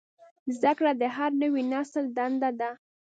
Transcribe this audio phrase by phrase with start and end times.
[0.55, 2.69] زدهکړه د هر نوي نسل دنده ده.